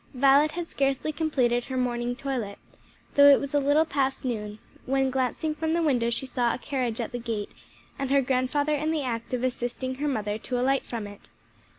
[0.15, 2.57] Violet had scarcely completed her morning toilet,
[3.13, 6.57] though it was a little past noon, when glancing from the window she saw a
[6.57, 7.51] carriage at the gate
[7.99, 11.29] and her grandfather in the act of assisting her mother to alight from it.